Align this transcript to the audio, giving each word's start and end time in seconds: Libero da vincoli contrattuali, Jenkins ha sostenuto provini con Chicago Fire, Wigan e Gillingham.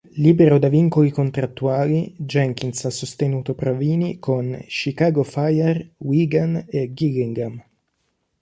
Libero 0.17 0.57
da 0.57 0.67
vincoli 0.67 1.11
contrattuali, 1.11 2.15
Jenkins 2.17 2.85
ha 2.85 2.89
sostenuto 2.89 3.53
provini 3.53 4.17
con 4.17 4.59
Chicago 4.65 5.21
Fire, 5.21 5.93
Wigan 5.97 6.65
e 6.67 6.91
Gillingham. 6.91 7.63